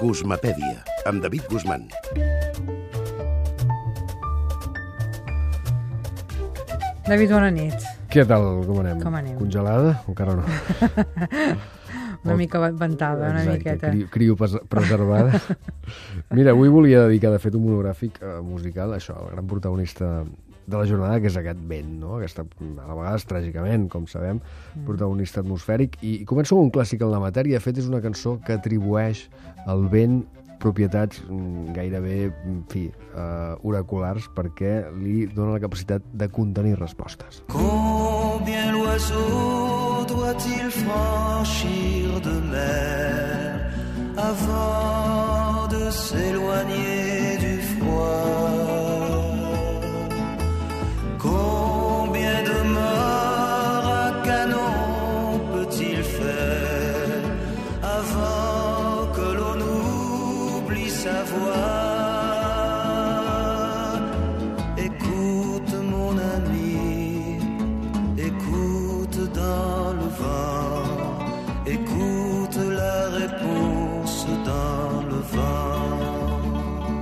Guzmapèdia, 0.00 0.82
amb 1.08 1.22
David 1.24 1.46
Guzmán. 1.50 1.86
David, 7.06 7.30
bona 7.30 7.50
nit. 7.54 7.84
Què 8.10 8.24
tal? 8.26 8.44
Com 8.66 8.80
anem? 8.82 9.00
Com 9.02 9.14
anem? 9.14 9.36
Congelada? 9.38 9.92
Encara 10.10 10.34
no. 10.38 10.44
Una 12.26 12.34
mica 12.34 12.58
ventada, 12.74 13.28
una 13.30 13.42
Exacte, 13.44 13.52
miqueta. 13.58 13.90
Crio, 13.92 14.06
crio 14.10 14.34
pres- 14.36 14.58
preservada. 14.68 15.38
Mira, 16.34 16.50
avui 16.50 16.68
volia 16.72 17.04
dedicar, 17.04 17.30
de 17.30 17.38
fet, 17.38 17.54
un 17.54 17.62
monogràfic 17.68 18.16
eh, 18.18 18.32
musical 18.42 18.90
a 18.90 18.98
això, 18.98 19.14
al 19.20 19.28
gran 19.36 19.46
protagonista 19.46 20.08
de 20.66 20.76
la 20.76 20.86
jornada, 20.86 21.20
que 21.22 21.30
és 21.30 21.36
aquest 21.38 21.60
vent, 21.70 21.92
no? 22.00 22.16
aquesta, 22.18 22.42
a 22.44 22.94
vegades 22.94 23.26
tràgicament, 23.30 23.88
com 23.92 24.06
sabem, 24.10 24.40
protagonista 24.86 25.42
atmosfèric. 25.44 26.00
I, 26.02 26.20
i 26.22 26.28
començo 26.28 26.56
amb 26.56 26.66
un 26.66 26.72
clàssic 26.74 27.04
en 27.06 27.12
la 27.14 27.22
matèria. 27.22 27.60
De 27.60 27.64
fet, 27.64 27.78
és 27.78 27.90
una 27.90 28.02
cançó 28.04 28.36
que 28.46 28.58
atribueix 28.58 29.26
al 29.70 29.86
vent 29.92 30.24
propietats 30.58 31.20
mm, 31.28 31.72
gairebé, 31.76 32.18
en 32.48 32.60
fi, 32.70 32.86
uh, 33.14 33.54
oraculars, 33.68 34.28
perquè 34.36 34.72
li 34.96 35.26
dona 35.32 35.56
la 35.56 35.62
capacitat 35.62 36.04
de 36.12 36.30
contenir 36.32 36.76
respostes. 36.80 37.42
Combien 37.52 38.74
l'oiseau 38.74 40.06
doit-il 40.10 40.70
franchir 40.82 42.20
de 42.24 42.38
mer 42.50 43.70
avant 44.16 45.68
de 45.70 45.90
s'éloigner 45.90 47.05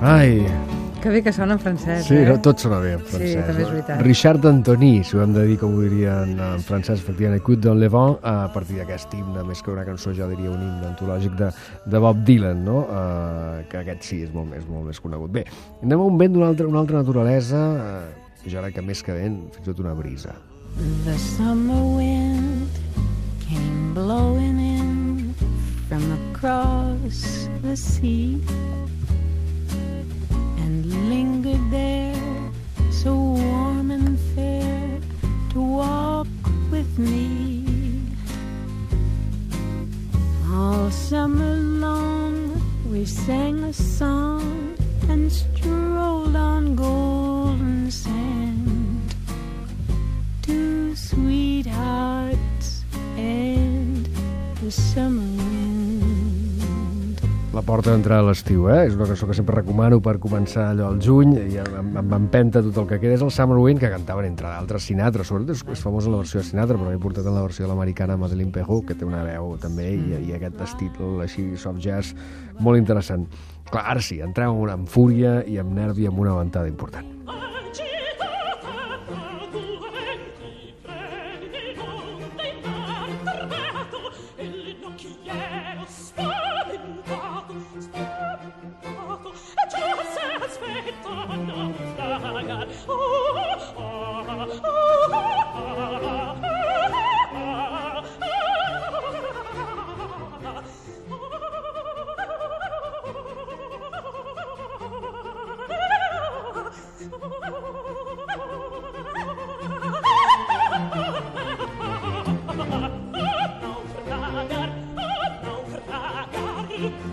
Ai, 0.05 0.45
Que 1.01 1.11
bé 1.11 1.23
que 1.23 1.33
sona 1.33 1.53
en 1.55 1.59
francès, 1.61 2.07
Sí, 2.07 2.15
eh? 2.17 2.25
no, 2.25 2.39
tot 2.41 2.61
sona 2.61 2.79
bé 2.81 2.95
en 2.95 3.01
francès. 3.05 3.45
també 3.45 3.63
és 3.63 3.69
veritat. 3.71 4.01
Richard 4.03 4.47
Antony, 4.49 5.03
si 5.05 5.17
ho 5.17 5.23
hem 5.23 5.35
de 5.35 5.43
dir 5.45 5.59
com 5.61 5.75
ho 5.77 5.81
dirien 5.83 6.39
en 6.41 6.61
francès, 6.65 7.01
efectivament, 7.01 7.37
Écoute 7.41 7.61
dans 7.61 7.75
le 7.75 7.89
vent, 7.89 8.17
a 8.23 8.49
partir 8.53 8.77
d'aquest 8.79 9.13
himne, 9.13 9.45
més 9.45 9.61
que 9.63 9.71
una 9.71 9.85
cançó, 9.85 10.15
jo 10.17 10.29
diria 10.29 10.51
un 10.51 10.63
himne 10.63 10.87
antològic 10.89 11.37
de, 11.37 11.51
de 11.85 11.99
Bob 11.99 12.25
Dylan, 12.25 12.65
no? 12.65 12.79
Uh, 12.89 13.65
que 13.69 13.83
aquest 13.83 14.03
sí, 14.03 14.23
és 14.25 14.33
molt 14.33 14.49
més, 14.51 14.65
molt 14.69 14.87
més 14.89 15.01
conegut. 15.01 15.31
Bé, 15.31 15.45
anem 15.83 16.01
a 16.01 16.05
un 16.05 16.17
vent 16.17 16.33
d'una 16.33 16.49
altra, 16.49 16.69
una 16.69 16.81
altra 16.81 17.03
naturalesa, 17.03 17.61
uh, 17.77 18.49
jo 18.49 18.61
crec 18.65 18.75
que 18.77 18.83
més 18.83 19.03
que 19.05 19.13
vent, 19.13 19.43
fins 19.53 19.67
i 19.67 19.71
tot 19.73 19.81
una 19.85 19.93
brisa. 19.93 20.33
The 21.05 21.19
summer 21.19 21.83
wind 21.97 22.69
came 23.45 23.93
blowing 23.93 24.57
in 24.59 25.35
from 25.89 26.05
across 26.33 27.49
the 27.61 27.77
sea 27.77 28.41
me. 36.99 37.65
All 40.51 40.91
summer 40.91 41.57
long 41.57 42.63
we 42.91 43.05
sang 43.05 43.65
a 43.65 43.73
song 43.73 44.77
and 45.09 45.33
strolled 45.33 46.37
on 46.37 46.77
golden 46.77 47.91
sand 47.91 49.15
two 50.43 50.95
sweethearts 50.95 52.85
and 53.17 54.07
the 54.63 54.71
summer. 54.71 55.64
La 57.55 57.63
porta 57.63 57.93
d'entrada 57.93 58.25
a 58.25 58.27
l'estiu, 58.27 58.65
eh? 58.67 58.81
És 58.89 58.97
una 58.97 59.07
cançó 59.07 59.29
que 59.29 59.35
sempre 59.39 59.55
recomano 59.55 60.01
per 60.03 60.17
començar 60.19 60.65
allò 60.73 60.89
al 60.91 60.97
juny 60.99 61.37
i 61.39 61.61
amb, 61.63 62.01
amb 62.01 62.17
empenta 62.17 62.59
tot 62.67 62.81
el 62.83 62.89
que 62.91 62.99
queda. 62.99 63.15
És 63.15 63.23
el 63.23 63.31
Summer 63.31 63.61
Wind, 63.63 63.79
que 63.79 63.93
cantaven, 63.93 64.27
entre 64.27 64.51
d'altres, 64.51 64.89
Sinatra. 64.89 65.23
Sobretot 65.23 65.55
és, 65.55 65.63
és 65.77 65.85
famosa 65.87 66.11
la 66.11 66.19
versió 66.25 66.43
de 66.43 66.49
Sinatra, 66.49 66.81
però 66.81 66.91
he 66.91 66.99
portat 66.99 67.29
en 67.31 67.39
la 67.39 67.45
versió 67.47 67.63
de 67.63 67.71
l'americana 67.71 68.19
Madeleine 68.19 68.51
Perrault, 68.51 68.89
que 68.89 68.99
té 68.99 69.07
una 69.07 69.23
veu 69.23 69.55
també, 69.63 69.87
i, 69.95 70.19
i 70.33 70.35
aquest 70.35 70.59
estil 70.67 71.23
així 71.23 71.47
soft 71.55 71.79
jazz 71.85 72.19
molt 72.59 72.81
interessant. 72.81 73.29
Clar, 73.71 73.87
ara 73.95 74.03
sí, 74.03 74.19
entrem 74.19 74.51
en, 74.51 74.65
una, 74.67 74.75
amb 74.75 74.91
fúria 74.91 75.39
i 75.47 75.61
amb 75.63 75.79
nervi 75.79 76.11
amb 76.11 76.27
una 76.27 76.35
ventada 76.41 76.67
important. 76.67 77.07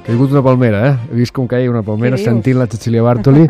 Caigut 0.06 0.32
una 0.32 0.42
palmera, 0.44 0.80
eh? 0.90 0.96
He 1.12 1.16
vist 1.22 1.34
com 1.34 1.48
caia 1.48 1.70
una 1.72 1.84
palmera 1.88 2.18
Què 2.18 2.22
dius? 2.22 2.28
sentint 2.28 2.58
la 2.60 2.68
Cecilia 2.68 3.04
Bartoli. 3.06 3.46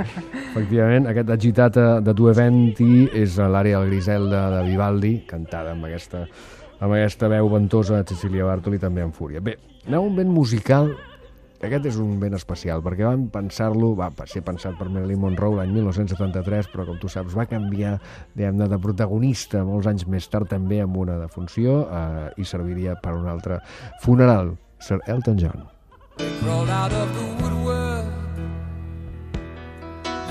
Efectivament, 0.51 1.07
aquest 1.09 1.29
agitat 1.33 1.77
de 2.05 2.13
Due 2.13 2.33
Venti 2.37 3.07
és 3.17 3.37
l'àrea 3.39 3.79
del 3.79 3.89
Griselda 3.89 4.43
de 4.51 4.65
Vivaldi, 4.67 5.13
cantada 5.27 5.71
amb 5.73 5.87
aquesta, 5.87 6.25
amb 6.79 6.97
aquesta 6.97 7.29
veu 7.31 7.49
ventosa 7.49 8.01
de 8.01 8.13
Cecilia 8.13 8.45
Bartoli, 8.45 8.77
també 8.77 9.01
en 9.01 9.13
fúria. 9.15 9.41
Bé, 9.41 9.57
anem 9.87 9.99
a 10.01 10.03
un 10.03 10.19
vent 10.19 10.29
musical 10.29 10.91
aquest 11.67 11.85
és 11.91 11.97
un 12.01 12.15
ben 12.21 12.33
especial, 12.33 12.81
perquè 12.81 13.05
van 13.05 13.27
pensar-lo, 13.33 13.91
va 13.97 14.09
ser 14.25 14.41
pensat 14.45 14.77
per 14.79 14.87
Marilyn 14.89 15.19
Monroe 15.21 15.59
l'any 15.59 15.75
1973, 15.75 16.71
però 16.73 16.87
com 16.87 16.97
tu 17.01 17.11
saps 17.11 17.35
va 17.37 17.45
canviar 17.49 17.97
diguem-ne 18.33 18.65
de 18.71 18.79
protagonista 18.81 19.61
molts 19.67 19.89
anys 19.91 20.07
més 20.09 20.25
tard 20.31 20.49
també 20.49 20.81
amb 20.81 20.97
una 20.97 21.19
defunció 21.21 21.83
eh, 21.85 22.31
i 22.41 22.47
serviria 22.49 22.95
per 22.97 23.13
un 23.17 23.29
altre 23.29 23.59
funeral, 24.01 24.55
Sir 24.81 24.99
Elton 25.05 25.37
John. 25.37 25.67
Out 26.71 26.93
of 26.93 27.09
the 27.13 27.43
woodwork 27.43 28.07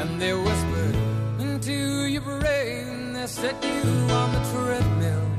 and 0.00 0.20
they 0.20 0.32
whispered 0.34 0.96
into 1.38 2.06
your 2.06 2.22
brain. 2.22 3.12
They 3.12 3.26
set 3.26 3.62
you 3.62 3.90
on 4.10 4.32
the 4.32 4.42
treadmill 4.50 5.30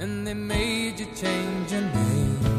and 0.00 0.26
they 0.26 0.34
made 0.34 0.98
you 0.98 1.06
change 1.14 1.72
your 1.72 1.82
name. 1.82 2.55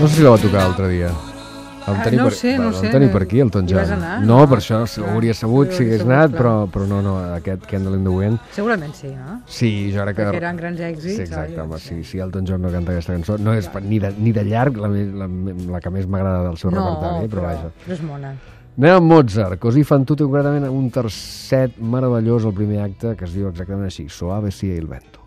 No 0.00 0.08
sé 0.08 0.14
si 0.14 0.22
la 0.24 0.30
va 0.30 0.38
tocar 0.40 0.62
l'altre 0.64 0.88
dia. 0.88 1.29
El 1.86 1.94
Ah, 1.96 2.10
no 2.16 2.24
per, 2.24 2.32
sé, 2.34 2.58
no 2.58 2.64
ho 2.66 2.68
el 2.68 2.74
sé. 2.74 2.88
tenir 2.90 3.10
per 3.10 3.22
aquí, 3.22 3.40
el 3.40 3.50
John. 3.50 3.92
anar? 3.92 4.20
No, 4.22 4.38
No. 4.40 4.48
per 4.48 4.58
això 4.58 4.82
ho 4.84 5.04
Ah, 5.06 5.12
hauria 5.14 5.34
sabut 5.34 5.70
si 5.72 5.82
hagués 5.84 6.02
anat, 6.02 6.30
però, 6.32 6.68
però 6.70 6.86
no, 6.86 7.00
no, 7.02 7.18
aquest 7.34 7.64
Candle 7.66 7.96
in 7.96 8.04
the 8.04 8.10
Wind. 8.10 8.38
Segurament 8.52 8.94
sí, 8.94 9.08
no? 9.08 9.42
Sí, 9.46 9.92
jo 9.94 10.02
crec 10.04 10.16
que... 10.16 10.22
Perquè 10.24 10.36
eren 10.36 10.56
grans 10.56 10.80
èxits, 10.80 11.16
Sí, 11.16 11.22
exacte, 11.22 11.60
home, 11.60 11.78
Sí. 11.78 11.88
sí, 11.88 12.04
sí, 12.04 12.18
Elton 12.18 12.46
John 12.46 12.62
no 12.62 12.70
canta 12.70 12.92
aquesta 12.92 13.12
cançó. 13.14 13.38
No 13.38 13.54
és 13.54 13.68
ni 13.82 13.98
de, 13.98 14.12
ni 14.18 14.32
de 14.32 14.44
llarg 14.44 14.76
la, 14.76 14.88
la, 14.88 15.28
la 15.72 15.80
que 15.80 15.90
més 15.90 16.06
m'agrada 16.06 16.44
del 16.48 16.56
seu 16.58 16.70
No, 16.70 16.76
repertori, 16.84 17.28
però, 17.28 17.42
vaja. 17.42 17.70
però 17.86 17.92
és 17.92 18.02
mona. 18.02 18.34
Anem 18.78 18.94
amb 18.96 19.06
Mozart, 19.12 19.58
così 19.58 19.82
fan 19.84 20.04
tutte 20.04 20.22
concretament 20.24 20.64
un 20.70 20.90
tercet 20.90 21.76
meravellós 21.78 22.44
al 22.46 22.52
primer 22.54 22.80
acte 22.82 23.16
que 23.16 23.24
es 23.24 23.32
diu 23.34 23.48
exactament 23.48 23.84
així, 23.86 24.08
Soave 24.08 24.50
sia 24.50 24.74
il 24.74 24.86
vento. 24.86 25.19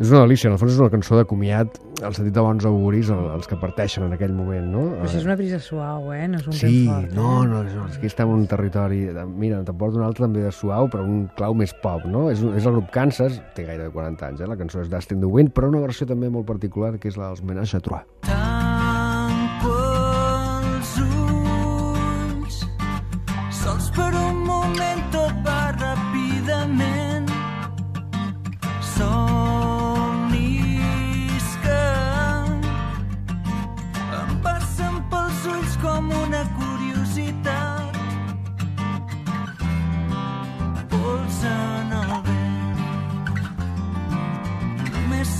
És 0.00 0.08
una 0.10 0.22
delícia, 0.22 0.48
en 0.48 0.54
el 0.54 0.58
fons 0.58 0.72
és 0.72 0.78
una 0.80 0.88
cançó 0.88 1.16
de 1.18 1.26
comiat, 1.28 1.74
el 2.00 2.14
sentit 2.16 2.32
de 2.32 2.40
bons 2.40 2.64
auguris, 2.64 3.10
el- 3.12 3.26
els 3.34 3.46
que 3.46 3.58
parteixen 3.60 4.06
en 4.06 4.14
aquell 4.16 4.32
moment, 4.32 4.64
no? 4.72 4.84
Però 4.94 5.04
això 5.04 5.18
és 5.20 5.26
una 5.26 5.36
brisa 5.36 5.58
suau, 5.60 6.10
eh? 6.14 6.26
No 6.26 6.38
és 6.38 6.46
un 6.46 6.52
Sí, 6.56 6.86
fort. 6.88 7.12
no, 7.12 7.44
eh? 7.44 7.48
no, 7.48 7.62
no, 7.64 7.86
és 7.86 7.98
que 7.98 8.06
estem 8.06 8.26
en 8.32 8.34
un 8.40 8.46
territori... 8.46 9.02
de- 9.12 9.26
Mira, 9.26 9.62
te'n 9.62 9.76
porto 9.76 9.98
un 10.00 10.04
altre 10.08 10.24
també 10.24 10.40
de 10.40 10.52
suau, 10.52 10.88
però 10.88 11.04
un 11.04 11.28
clau 11.36 11.52
més 11.54 11.74
pop, 11.82 12.06
no? 12.08 12.30
És, 12.30 12.40
és 12.42 12.64
el 12.64 12.72
grup 12.78 12.88
Kansas, 12.90 13.42
té 13.54 13.64
gairebé 13.68 13.90
40 13.92 14.26
anys, 14.32 14.40
eh? 14.40 14.46
La 14.48 14.56
cançó 14.56 14.80
és 14.80 14.88
Dust 14.88 15.12
in 15.12 15.20
the 15.20 15.26
Wind, 15.28 15.52
però 15.52 15.68
una 15.68 15.80
versió 15.84 16.06
també 16.06 16.30
molt 16.30 16.46
particular, 16.46 16.96
que 16.98 17.08
és 17.12 17.18
la 17.20 17.28
dels 17.28 17.42
Menage 17.44 17.76
à 17.76 17.80
Trois. 17.84 18.39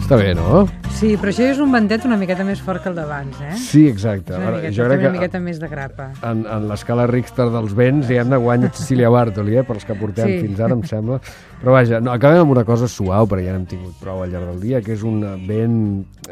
Està 0.00 0.16
bé, 0.22 0.32
no? 0.38 0.64
Sí, 0.96 1.10
però 1.20 1.28
això 1.28 1.44
és 1.44 1.58
un 1.60 1.68
ventet 1.74 2.06
una 2.08 2.16
miqueta 2.16 2.40
més 2.48 2.60
fort 2.64 2.80
que 2.80 2.88
el 2.88 2.94
d'abans, 2.96 3.36
eh? 3.44 3.50
Sí, 3.60 3.82
exacte. 3.90 4.32
És 4.32 4.38
una 4.40 4.52
miqueta, 4.54 4.70
jo 4.78 4.84
crec 4.86 5.02
una 5.02 5.08
que 5.10 5.12
miqueta 5.18 5.40
més 5.44 5.58
de 5.60 5.68
grapa. 5.68 6.06
en, 6.24 6.38
en 6.48 6.64
l'escala 6.70 7.04
Richter 7.10 7.50
dels 7.52 7.74
vents 7.76 8.08
hi 8.08 8.16
hem 8.22 8.30
de 8.32 8.38
guanyar 8.40 8.70
Cecilia 8.72 9.10
Bartoli, 9.12 9.58
eh, 9.60 9.64
pels 9.68 9.84
que 9.84 9.94
portem 10.00 10.30
Sí. 10.30 10.38
fins 10.46 10.62
ara, 10.64 10.72
em 10.72 10.80
sembla. 10.88 11.18
Però 11.60 11.74
vaja, 11.76 12.00
no, 12.00 12.14
acabem 12.16 12.40
amb 12.46 12.54
una 12.54 12.64
cosa 12.64 12.88
suau, 12.88 13.28
perquè 13.28 13.44
ja 13.44 13.52
n'hem 13.52 13.66
tingut 13.68 13.98
prou 14.00 14.22
al 14.24 14.32
llarg 14.32 14.48
del 14.54 14.60
dia, 14.64 14.80
que 14.80 14.94
és 14.96 15.02
un 15.04 15.20
vent... 15.46 15.76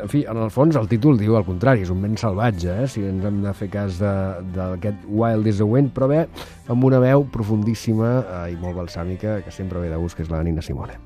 En 0.00 0.08
fi, 0.08 0.24
en 0.24 0.40
el 0.46 0.48
fons 0.50 0.76
el 0.80 0.88
títol 0.88 1.18
diu 1.20 1.36
el 1.36 1.44
contrari, 1.44 1.84
és 1.84 1.90
un 1.92 2.00
vent 2.00 2.16
salvatge, 2.16 2.72
eh, 2.84 2.88
si 2.88 3.04
ens 3.04 3.22
hem 3.24 3.42
de 3.44 3.52
fer 3.52 3.68
cas 3.68 3.98
de- 4.00 4.40
d'aquest 4.56 5.04
Wild 5.08 5.46
is 5.46 5.58
the 5.60 5.68
Wind, 5.68 5.92
però 5.92 6.08
bé, 6.08 6.24
amb 6.72 6.88
una 6.88 6.98
veu 7.04 7.26
profundíssima 7.30 8.14
eh, 8.46 8.52
i 8.52 8.56
molt 8.56 8.80
balsàmica, 8.80 9.42
que 9.44 9.50
sempre 9.52 9.78
ve 9.84 9.90
de 9.92 9.96
gust, 10.00 10.16
que 10.16 10.22
és 10.24 10.30
la 10.32 10.40
Nina 10.42 10.62
Simone. 10.64 10.96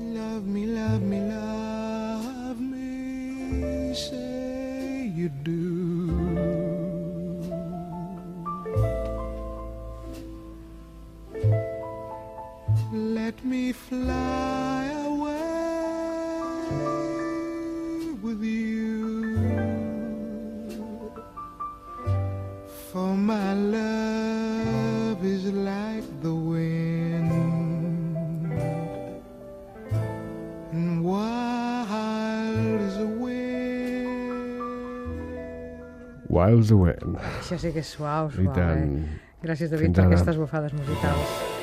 Love 0.00 0.46
me, 0.48 0.64
love 0.66 1.04
me, 1.04 1.20
love 1.28 1.59
you 5.20 5.28
do. 5.28 5.60
Let 12.90 13.44
me 13.44 13.72
fly 13.72 14.84
away 15.12 15.44
with 18.22 18.42
you. 18.42 19.36
For 22.90 23.14
my 23.14 23.52
love 23.54 25.22
is 25.22 25.44
like 25.52 26.08
the 26.22 26.34
wind 26.34 27.30
and 30.72 31.04
wild 31.04 32.80
as 32.88 32.96
a 32.96 33.06
wind. 33.06 33.39
Is 36.30 36.68
the 36.68 36.76
Wind. 36.78 37.16
Això 37.40 37.58
sí 37.58 37.72
que 37.74 37.80
és 37.82 37.88
suau, 37.96 38.28
I 38.30 38.36
suau, 38.38 38.54
tant. 38.54 38.84
eh? 39.02 39.18
Gràcies, 39.42 39.70
David, 39.70 39.86
Fins 39.86 39.96
per 39.96 40.04
ara. 40.04 40.14
aquestes 40.14 40.36
bufades 40.36 40.72
musicals. 40.76 41.59